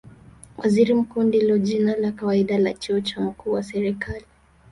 [0.57, 4.25] Waziri Mkuu ndilo jina la kawaida la cheo cha mkuu wa serikali.